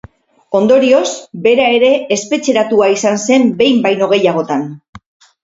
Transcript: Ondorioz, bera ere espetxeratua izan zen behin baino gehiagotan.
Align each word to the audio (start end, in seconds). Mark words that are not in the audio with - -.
Ondorioz, 0.59 1.09
bera 1.43 1.67
ere 1.81 1.91
espetxeratua 2.15 2.89
izan 2.95 3.21
zen 3.27 3.47
behin 3.61 3.87
baino 3.87 4.11
gehiagotan. 4.17 4.67